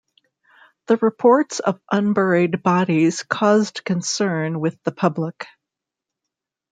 The 0.87 0.97
reports 0.97 1.59
of 1.59 1.79
unburied 1.91 2.63
bodies 2.63 3.21
caused 3.21 3.83
concern 3.83 4.59
with 4.59 4.81
the 4.81 4.91
public. 4.91 5.45